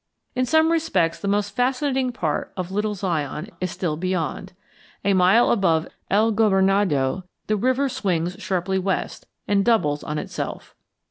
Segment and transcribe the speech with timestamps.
[0.33, 4.51] In some respects the most fascinating part of Little Zion is still beyond.
[5.05, 10.73] A mile above El Gobernador the river swings sharply west and doubles on itself.